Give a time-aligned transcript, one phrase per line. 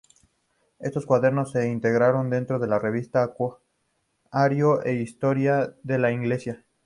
[0.79, 3.31] Estos Cuadernos se integraron dentro de la revista
[4.33, 6.65] Anuario de Historia de la Iglesia.